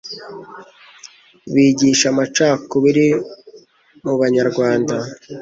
bigisha 1.53 2.05
amacakubiri 2.13 3.07
mu 4.03 4.13
Banyarwanda 4.21 4.95